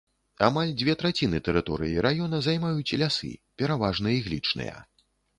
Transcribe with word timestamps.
Амаль 0.45 0.69
дзве 0.77 0.93
траціны 1.01 1.41
тэрыторыі 1.47 1.99
раёна 2.05 2.39
займаюць 2.45 2.95
лясы, 3.01 3.29
пераважна 3.63 4.15
іглічныя. 4.17 4.75